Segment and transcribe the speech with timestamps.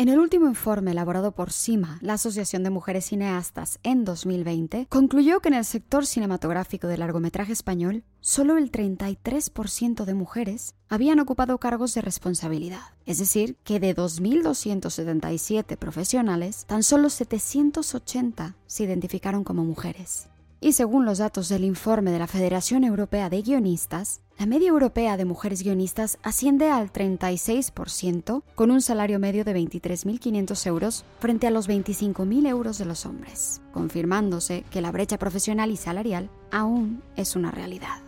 [0.00, 5.40] En el último informe elaborado por CIMA, la Asociación de Mujeres Cineastas, en 2020, concluyó
[5.40, 11.58] que en el sector cinematográfico de largometraje español, solo el 33% de mujeres habían ocupado
[11.58, 12.78] cargos de responsabilidad.
[13.06, 20.28] Es decir, que de 2.277 profesionales, tan solo 780 se identificaron como mujeres.
[20.60, 25.16] Y según los datos del informe de la Federación Europea de Guionistas, la media europea
[25.16, 31.50] de mujeres guionistas asciende al 36%, con un salario medio de 23.500 euros frente a
[31.50, 37.34] los 25.000 euros de los hombres, confirmándose que la brecha profesional y salarial aún es
[37.34, 37.98] una realidad.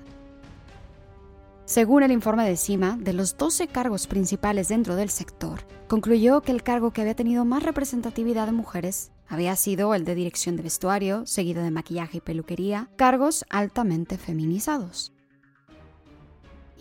[1.64, 6.52] Según el informe de CIMA, de los 12 cargos principales dentro del sector, concluyó que
[6.52, 10.62] el cargo que había tenido más representatividad de mujeres había sido el de dirección de
[10.62, 15.12] vestuario, seguido de maquillaje y peluquería, cargos altamente feminizados.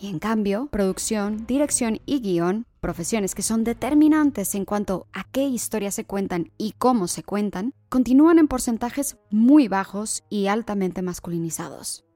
[0.02, 5.42] Y en cambio, producción, dirección y guion, profesiones que son determinantes en cuanto a qué
[5.42, 12.06] historias se cuentan y cómo se cuentan, continúan en porcentajes muy bajos y altamente masculinizados.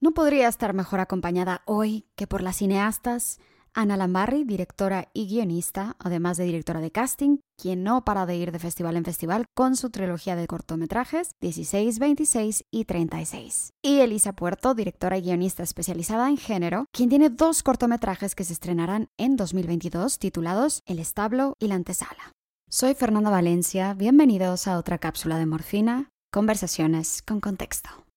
[0.00, 3.38] No podría estar mejor acompañada hoy que por las cineastas
[3.74, 8.52] Ana Lambarri, directora y guionista, además de directora de casting, quien no para de ir
[8.52, 13.72] de festival en festival con su trilogía de cortometrajes 16, 26 y 36.
[13.82, 18.52] Y Elisa Puerto, directora y guionista especializada en género, quien tiene dos cortometrajes que se
[18.52, 22.32] estrenarán en 2022 titulados El establo y la antesala.
[22.70, 28.07] Soy Fernanda Valencia, bienvenidos a otra cápsula de morfina, conversaciones con contexto.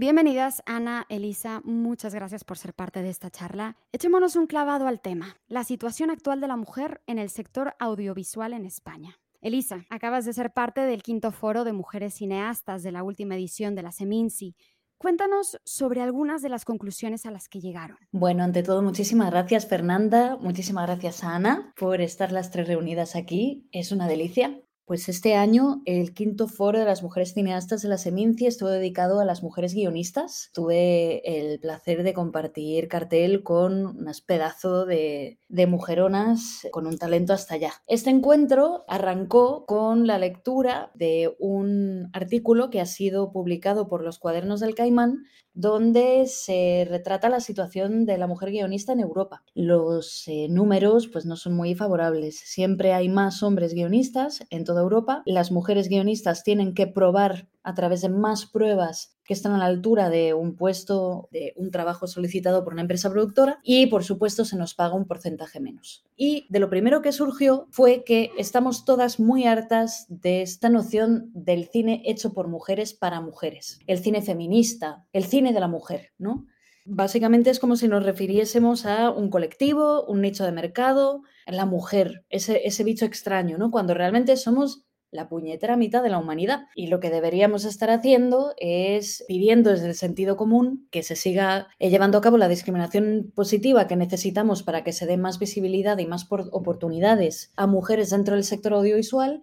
[0.00, 3.76] Bienvenidas, Ana, Elisa, muchas gracias por ser parte de esta charla.
[3.90, 8.52] Echémonos un clavado al tema, la situación actual de la mujer en el sector audiovisual
[8.52, 9.18] en España.
[9.40, 13.74] Elisa, acabas de ser parte del quinto foro de mujeres cineastas de la última edición
[13.74, 14.54] de la Seminci.
[14.98, 17.98] Cuéntanos sobre algunas de las conclusiones a las que llegaron.
[18.12, 23.68] Bueno, ante todo, muchísimas gracias Fernanda, muchísimas gracias Ana por estar las tres reunidas aquí.
[23.72, 24.62] Es una delicia.
[24.88, 29.20] Pues este año el quinto foro de las mujeres cineastas de la Seminci estuvo dedicado
[29.20, 30.48] a las mujeres guionistas.
[30.54, 37.34] Tuve el placer de compartir cartel con unas pedazos de, de mujeronas con un talento
[37.34, 37.72] hasta allá.
[37.86, 44.18] Este encuentro arrancó con la lectura de un artículo que ha sido publicado por los
[44.18, 45.18] Cuadernos del Caimán
[45.58, 49.42] donde se retrata la situación de la mujer guionista en Europa.
[49.54, 52.38] Los eh, números pues no son muy favorables.
[52.38, 55.22] Siempre hay más hombres guionistas en toda Europa.
[55.26, 59.66] Las mujeres guionistas tienen que probar a través de más pruebas que están a la
[59.66, 64.46] altura de un puesto, de un trabajo solicitado por una empresa productora y por supuesto
[64.46, 66.04] se nos paga un porcentaje menos.
[66.16, 71.30] Y de lo primero que surgió fue que estamos todas muy hartas de esta noción
[71.34, 76.12] del cine hecho por mujeres para mujeres, el cine feminista, el cine de la mujer,
[76.16, 76.46] ¿no?
[76.90, 82.24] Básicamente es como si nos refiriésemos a un colectivo, un nicho de mercado, la mujer,
[82.30, 83.70] ese, ese bicho extraño, ¿no?
[83.70, 86.66] Cuando realmente somos la puñetera mitad de la humanidad.
[86.74, 91.68] Y lo que deberíamos estar haciendo es pidiendo desde el sentido común que se siga
[91.78, 95.98] eh, llevando a cabo la discriminación positiva que necesitamos para que se dé más visibilidad
[95.98, 99.42] y más oportunidades a mujeres dentro del sector audiovisual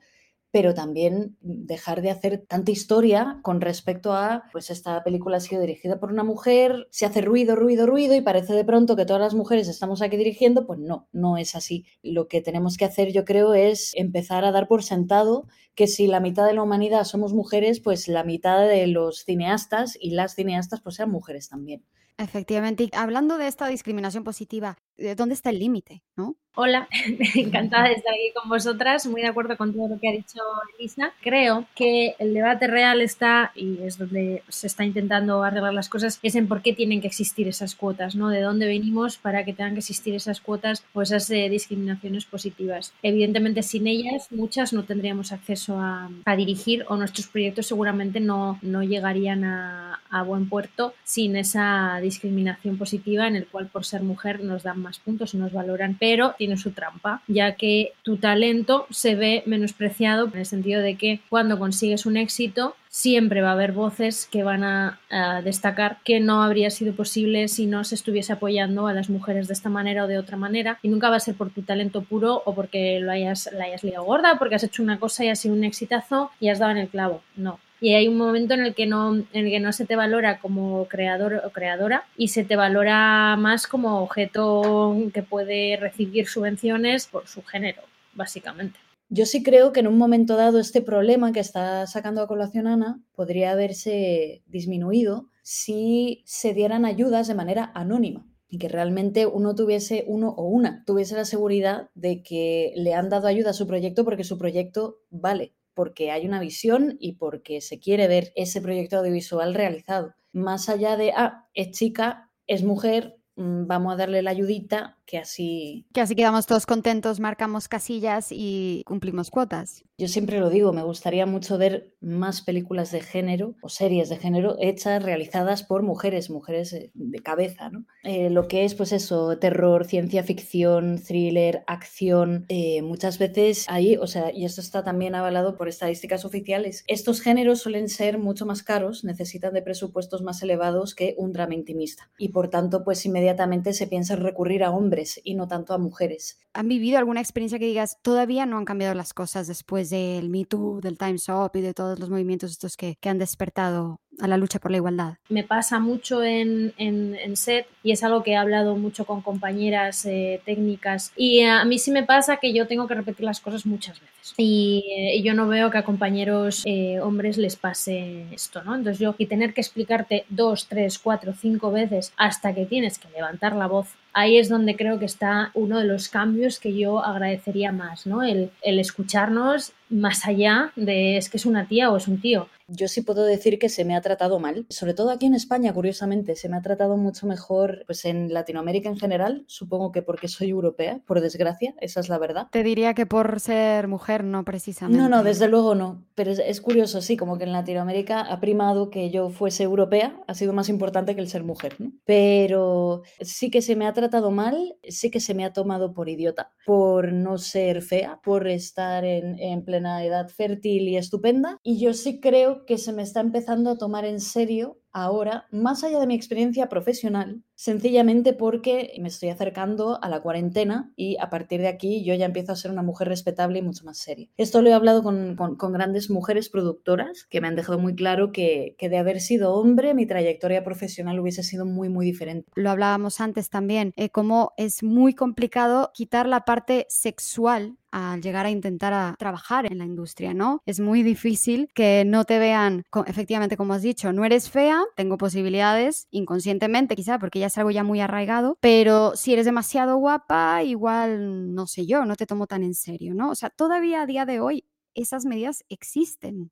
[0.55, 5.59] pero también dejar de hacer tanta historia con respecto a, pues esta película ha sido
[5.59, 9.21] dirigida por una mujer, se hace ruido, ruido, ruido y parece de pronto que todas
[9.21, 11.85] las mujeres estamos aquí dirigiendo, pues no, no es así.
[12.03, 15.45] Lo que tenemos que hacer yo creo es empezar a dar por sentado
[15.75, 19.97] que si la mitad de la humanidad somos mujeres, pues la mitad de los cineastas
[19.99, 21.83] y las cineastas pues sean mujeres también.
[22.17, 26.03] Efectivamente, y hablando de esta discriminación positiva, ¿dónde está el límite?
[26.15, 26.35] ¿no?
[26.57, 26.87] Hola,
[27.35, 30.39] encantada de estar aquí con vosotras, muy de acuerdo con todo lo que ha dicho
[30.79, 31.11] Elisa.
[31.21, 36.17] Creo que el debate real está, y es donde se está intentando arreglar las cosas,
[36.23, 38.29] es en por qué tienen que existir esas cuotas, ¿no?
[38.29, 42.93] De dónde venimos para que tengan que existir esas cuotas o esas eh, discriminaciones positivas.
[43.03, 48.83] Evidentemente, sin ellas, muchas no tendríamos acceso a, dirigir o nuestros proyectos seguramente no, no
[48.83, 54.43] llegarían a, a buen puerto sin esa discriminación positiva en el cual por ser mujer
[54.43, 58.87] nos dan más puntos y nos valoran, pero tiene su trampa, ya que tu talento
[58.89, 63.51] se ve menospreciado en el sentido de que cuando consigues un éxito siempre va a
[63.51, 64.99] haber voces que van a,
[65.43, 69.53] destacar que no habría sido posible si no se estuviese apoyando a las mujeres de
[69.53, 72.41] esta manera o de otra manera y nunca va a ser por tu talento puro
[72.45, 75.35] o porque lo hayas, la hayas liado gorda, porque has hecho una cosa y ha
[75.35, 77.21] sido un exitazo y has dado en el clavo.
[77.35, 79.95] No, y hay un momento en el que no, en el que no se te
[79.95, 86.27] valora como creador o creadora y se te valora más como objeto que puede recibir
[86.27, 87.81] subvenciones por su género,
[88.13, 88.79] básicamente.
[89.09, 92.65] Yo sí creo que en un momento dado este problema que está sacando a colación
[92.65, 99.53] Ana podría haberse disminuido si se dieran ayudas de manera anónima y que realmente uno
[99.53, 103.67] tuviese, uno o una, tuviese la seguridad de que le han dado ayuda a su
[103.67, 108.61] proyecto porque su proyecto vale, porque hay una visión y porque se quiere ver ese
[108.61, 110.15] proyecto audiovisual realizado.
[110.33, 115.17] Más allá de, ah, es chica, es mujer, mm, vamos a darle la ayudita que
[115.17, 115.85] así...
[115.93, 119.83] Que así quedamos todos contentos, marcamos casillas y cumplimos cuotas.
[119.97, 124.17] Yo siempre lo digo, me gustaría mucho ver más películas de género o series de
[124.17, 127.85] género hechas, realizadas por mujeres, mujeres eh, de cabeza, ¿no?
[128.03, 133.95] Eh, lo que es, pues eso, terror, ciencia ficción, thriller, acción, eh, muchas veces ahí,
[133.95, 138.45] o sea, y esto está también avalado por estadísticas oficiales, estos géneros suelen ser mucho
[138.45, 142.09] más caros, necesitan de presupuestos más elevados que un drama intimista.
[142.17, 146.39] Y por tanto, pues inmediatamente se piensa recurrir a hombres y no tanto a mujeres.
[146.53, 150.45] ¿Han vivido alguna experiencia que digas, todavía no han cambiado las cosas después del Me
[150.45, 154.27] Too, del Time's Up y de todos los movimientos estos que, que han despertado a
[154.27, 155.13] la lucha por la igualdad?
[155.29, 160.05] Me pasa mucho en, en, set y es algo que he hablado mucho con compañeras
[160.05, 163.65] eh, técnicas y a mí sí me pasa que yo tengo que repetir las cosas
[163.65, 168.63] muchas veces y, eh, yo no veo que a compañeros eh, hombres les pase esto,
[168.63, 168.75] ¿no?
[168.75, 173.09] Entonces yo y tener que explicarte dos, tres, cuatro, cinco veces hasta que tienes que
[173.09, 177.03] levantar la voz ahí es donde creo que está uno de los cambios que yo
[177.03, 178.23] agradecería más, ¿no?
[178.23, 182.47] El, el escucharnos más allá de es que es una tía o es un tío.
[182.67, 185.71] Yo sí puedo decir que se me ha tratado mal, sobre todo aquí en España,
[185.71, 190.27] curiosamente, se me ha tratado mucho mejor pues en Latinoamérica en general, supongo que porque
[190.27, 192.47] soy europea, por desgracia, esa es la verdad.
[192.51, 194.99] Te diría que por ser mujer, no precisamente.
[194.99, 198.89] No, no, desde luego no, pero es, curioso, sí, como que en Latinoamérica ha primado
[198.89, 201.91] que yo fuese europea, ha sido más importante que el ser mujer, ¿no?
[202.03, 206.09] Pero sí que se me ha tratado mal, sí que se me ha tomado por
[206.09, 211.79] idiota, por no ser fea, por estar en, en plena edad fértil y estupenda, y
[211.79, 215.99] yo sí creo que se me está empezando a tomar en serio ahora, más allá
[215.99, 221.61] de mi experiencia profesional, sencillamente porque me estoy acercando a la cuarentena y a partir
[221.61, 224.29] de aquí yo ya empiezo a ser una mujer respetable y mucho más seria.
[224.37, 225.35] Esto lo he hablado con,
[225.73, 230.05] grandes mujeres productoras que me han dejado muy claro que, de haber sido hombre mi
[230.05, 232.51] trayectoria profesional hubiese sido muy, muy diferente.
[232.55, 238.45] Lo hablábamos antes también, eh, cómo es muy complicado quitar la parte sexual al llegar
[238.45, 240.61] a intentar a trabajar en la industria, ¿no?
[240.65, 245.17] Es muy difícil que no te vean, efectivamente, como has dicho, no eres fea, tengo
[245.17, 250.63] posibilidades, inconscientemente quizá, porque ya es algo ya muy arraigado, pero si eres demasiado guapa,
[250.63, 253.31] igual, no sé yo, no te tomo tan en serio, ¿no?
[253.31, 254.65] O sea, todavía a día de hoy
[254.95, 256.51] esas medidas existen.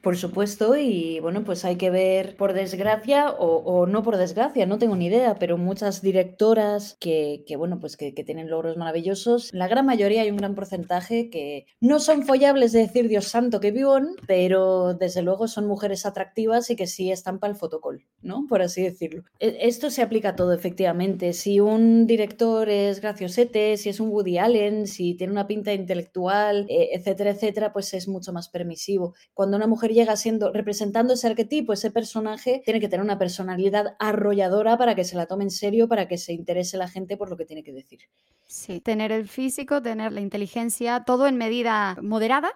[0.00, 4.78] Por supuesto, y bueno, pues hay que ver por desgracia o, no por desgracia, no
[4.78, 9.84] tengo ni idea, pero muchas directoras que, bueno, pues que, tienen logros maravillosos, la gran
[9.84, 14.16] mayoría hay un gran porcentaje que no son follables de decir Dios santo que vivón,
[14.26, 18.46] pero desde luego son mujeres atractivas y que sí están para el fotocol, ¿no?
[18.48, 19.24] Por así decirlo.
[19.40, 21.32] E, esto se aplica a todo, efectivamente.
[21.32, 26.66] Si un director es graciosete, si es un Woody Allen, si tiene una pinta intelectual,
[26.68, 31.26] e, etcétera, etcétera, pues es mucho más permisivo cuando una mujer llega siendo, representando ese
[31.26, 35.50] arquetipo, ese personaje, tiene que tener una personalidad arrolladora para que se la tome en
[35.50, 38.02] serio, para que se interese la gente por lo que tiene que decir.
[38.46, 42.52] Sí, tener el físico, tener la inteligencia, todo en medida moderada,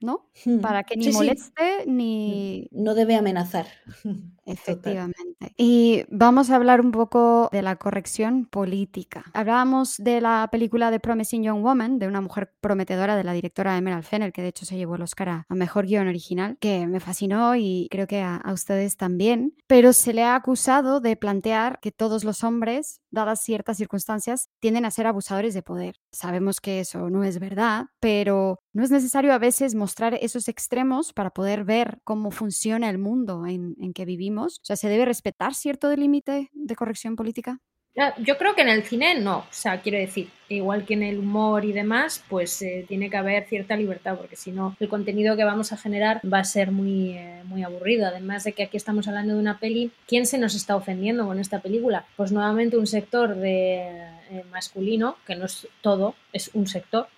[0.00, 0.28] ¿no?
[0.44, 0.60] Hmm.
[0.60, 2.68] Para que ni moleste ni...
[2.70, 3.66] No debe amenazar.
[4.46, 5.52] Efectivamente.
[5.56, 9.24] Y vamos a hablar un poco de la corrección política.
[9.34, 13.76] Hablábamos de la película de Promising Young Woman, de una mujer prometedora de la directora
[13.76, 17.00] Emerald Fennel, que de hecho se llevó el Oscar a, Mejor Guión Original, que me
[17.00, 19.54] fascinó y creo que a, a ustedes también.
[19.66, 24.84] Pero se le ha acusado de plantear que todos los hombres, dadas ciertas circunstancias, tienden
[24.84, 25.96] a ser abusadores de poder.
[26.12, 31.14] Sabemos que eso no es verdad, pero no es necesario a veces mostrar esos extremos
[31.14, 35.06] para poder ver cómo funciona el mundo en, en que vivimos o sea, ¿se debe
[35.06, 37.60] respetar cierto límite de corrección política?
[38.18, 41.18] Yo creo que en el cine no, o sea, quiero decir, igual que en el
[41.18, 45.34] humor y demás, pues eh, tiene que haber cierta libertad, porque si no, el contenido
[45.34, 48.06] que vamos a generar va a ser muy, eh, muy aburrido.
[48.06, 51.40] Además de que aquí estamos hablando de una peli, ¿quién se nos está ofendiendo con
[51.40, 52.04] esta película?
[52.18, 53.76] Pues nuevamente un sector de,
[54.30, 57.08] eh, masculino, que no es todo, es un sector,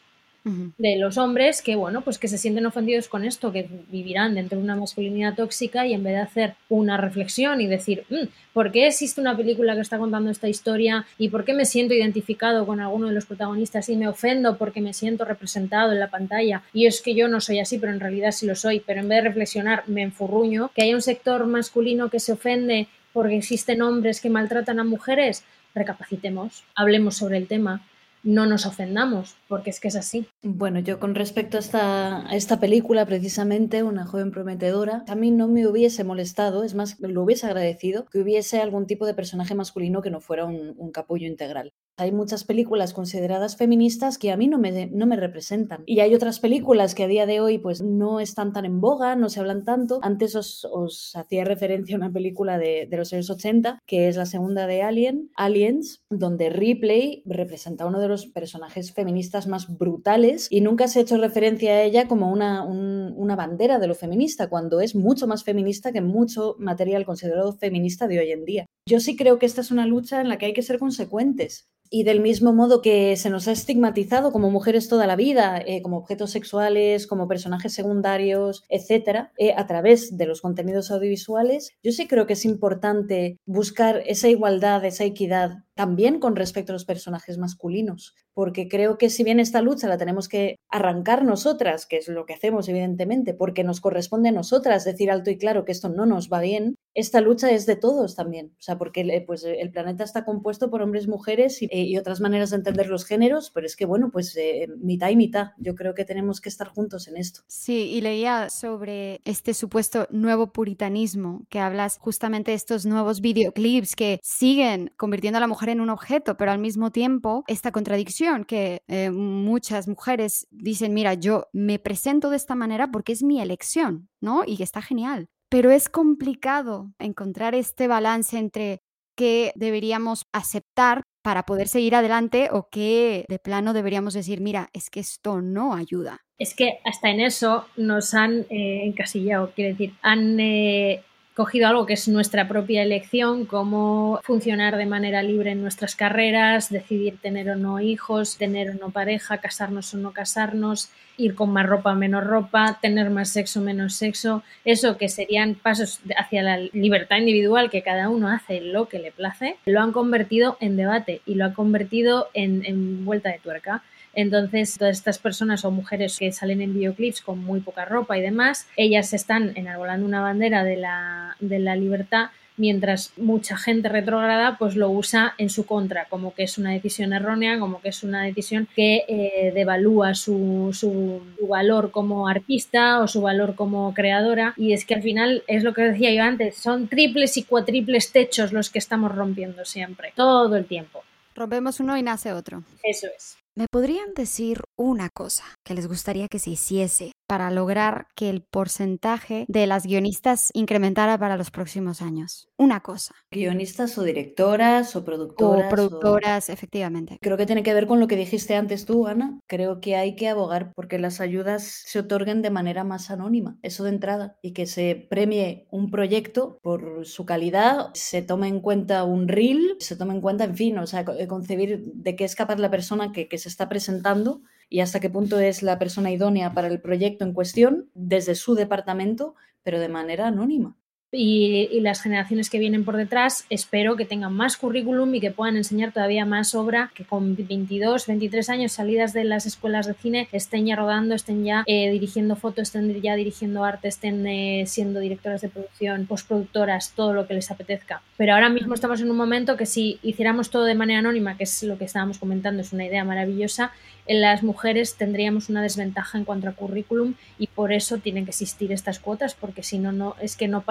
[0.44, 4.56] de los hombres que, bueno, pues que se sienten ofendidos con esto, que vivirán dentro
[4.58, 8.72] de una masculinidad tóxica y en vez de hacer una reflexión y decir, mm, ¿por
[8.72, 12.64] qué existe una película que está contando esta historia y por qué me siento identificado
[12.66, 16.62] con alguno de los protagonistas y me ofendo porque me siento representado en la pantalla
[16.72, 19.08] y es que yo no soy así, pero en realidad sí lo soy, pero en
[19.08, 23.82] vez de reflexionar me enfurruño, que haya un sector masculino que se ofende porque existen
[23.82, 27.82] hombres que maltratan a mujeres, recapacitemos, hablemos sobre el tema
[28.22, 30.26] no nos ofendamos, porque es que es así.
[30.42, 35.66] Bueno, yo con respecto a esta, película, precisamente, Una joven prometedora, a mí no me
[35.66, 40.10] hubiese molestado, es más, lo hubiese agradecido que hubiese algún tipo de personaje masculino que
[40.10, 41.72] no fuera un capullo integral.
[41.98, 45.82] Hay muchas películas consideradas feministas que a mí no me, no me representan.
[45.84, 49.16] Y hay otras películas que a día de hoy pues no están tan en boga,
[49.16, 49.98] no se hablan tanto.
[50.02, 54.16] Antes os, os hacía referencia a una película de, de, los años 80, que es
[54.16, 59.76] la segunda de Alien, Aliens, donde Ripley representa a uno de los personajes feministas más
[59.76, 63.88] brutales y nunca se ha hecho referencia a ella como una, un, una bandera de
[63.88, 68.44] lo feminista, cuando es mucho más feminista que mucho material considerado feminista de hoy en
[68.44, 68.66] día.
[68.88, 71.68] Yo sí creo que esta es una lucha en la que hay que ser consecuentes.
[71.90, 75.82] Y del mismo modo que se nos ha estigmatizado como mujeres toda la vida, eh,
[75.82, 81.92] como objetos sexuales, como personajes secundarios, etcétera, eh, a través de los contenidos audiovisuales, yo
[81.92, 86.84] sí creo que es importante buscar esa igualdad, esa equidad también con respecto a los
[86.84, 91.98] personajes masculinos, porque creo que si bien esta lucha la tenemos que arrancar nosotras, que
[91.98, 95.70] es lo que hacemos evidentemente, porque nos corresponde a nosotras decir alto y claro que
[95.70, 99.22] esto no nos va bien, esta lucha es de todos también, o sea, porque eh,
[99.24, 102.88] pues, el planeta está compuesto por hombres, mujeres y, eh, y otras maneras de entender
[102.88, 106.40] los géneros, pero es que bueno, pues eh, mitad y mitad, yo creo que tenemos
[106.40, 107.42] que estar juntos en esto.
[107.46, 113.94] Sí, y leía sobre este supuesto nuevo puritanismo, que hablas justamente de estos nuevos videoclips
[113.94, 118.44] que siguen convirtiendo a la mujer en un objeto, pero al mismo tiempo esta contradicción
[118.44, 123.40] que eh, muchas mujeres dicen, mira, yo me presento de esta manera porque es mi
[123.40, 124.42] elección, ¿no?
[124.46, 125.28] Y está genial.
[125.50, 128.80] Pero es complicado encontrar este balance entre
[129.16, 134.90] qué deberíamos aceptar para poder seguir adelante o qué de plano deberíamos decir, mira, es
[134.90, 136.20] que esto no ayuda.
[136.38, 141.02] Es que hasta en eso nos han eh, encasillado, quiero decir, han eh,
[141.38, 146.68] cogido algo que es nuestra propia elección, cómo funcionar de manera libre en nuestras carreras,
[146.68, 151.52] decidir tener o no hijos, tener o no pareja, casarnos o no casarnos, ir con
[151.52, 156.00] más ropa o menos ropa, tener más sexo o menos sexo, eso que serían pasos
[156.16, 160.56] hacia la libertad individual que cada uno hace lo que le place, lo han convertido
[160.60, 163.84] en debate y lo han convertido en, en vuelta de tuerca.
[164.18, 168.20] Entonces, todas estas personas o mujeres que salen en videoclips con muy poca ropa y
[168.20, 174.56] demás, ellas están enarbolando una bandera de la, de la libertad mientras mucha gente retrógrada
[174.58, 178.02] pues lo usa en su contra, como que es una decisión errónea, como que es
[178.02, 183.94] una decisión que eh, devalúa su, su, su, valor como artista o su valor como
[183.94, 184.52] creadora.
[184.56, 188.10] Y es que al final es lo que decía yo antes, son triples y cuatriples
[188.10, 191.04] techos los que estamos rompiendo siempre, todo el tiempo.
[191.36, 192.64] Rompemos uno y nace otro.
[192.82, 193.38] Eso es.
[193.58, 198.42] ¿Me podrían decir una cosa que les gustaría que se hiciese para lograr que el
[198.42, 202.48] porcentaje de las guionistas incrementara para los próximos años?
[202.56, 203.14] Una cosa.
[203.30, 205.66] Guionistas o directoras o productoras.
[205.66, 206.52] O productoras, o...
[206.52, 207.18] efectivamente.
[207.20, 209.40] Creo que tiene que ver con lo que dijiste antes tú, Ana.
[209.46, 213.58] Creo que hay que abogar porque las ayudas se otorguen de manera más anónima.
[213.60, 214.38] Eso de entrada.
[214.40, 219.76] Y que se premie un proyecto por su calidad, se tome en cuenta un reel,
[219.80, 223.12] se tome en cuenta, en fin, o sea, concebir de qué es capaz la persona
[223.12, 226.80] que, que se está presentando y hasta qué punto es la persona idónea para el
[226.80, 230.76] proyecto en cuestión desde su departamento, pero de manera anónima.
[231.10, 235.56] Y, las generaciones que vienen por detrás espero que tengan más currículum y que puedan
[235.56, 240.28] enseñar todavía más obra, que con 22, 23 años salidas de las escuelas de cine
[240.32, 245.00] estén ya rodando, estén ya eh, dirigiendo fotos, estén ya dirigiendo arte, estén eh, siendo
[245.00, 248.02] directoras de producción, postproductoras, todo lo que les apetezca.
[248.18, 251.44] Pero ahora mismo estamos en un momento que si hiciéramos todo de manera anónima, que
[251.44, 253.72] es lo que estábamos comentando, es una idea maravillosa,
[254.08, 258.30] en las mujeres tendríamos una desventaja en cuanto a currículum y por eso tienen que
[258.30, 260.62] existir estas cuotas, porque si no, no es que no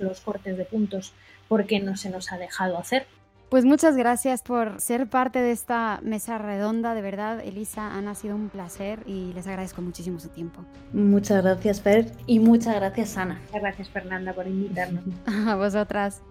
[0.00, 1.12] los cortes de puntos
[1.48, 3.06] porque no se nos ha dejado hacer.
[3.48, 8.14] Pues muchas gracias por ser parte de esta mesa redonda, de verdad, Elisa, Ana, ha
[8.16, 10.64] sido un placer y les agradezco muchísimo su tiempo.
[10.92, 13.40] Muchas gracias, Fer, y muchas gracias, Ana.
[13.46, 15.04] Muchas gracias, Fernanda, por invitarnos.
[15.46, 16.22] A vosotras.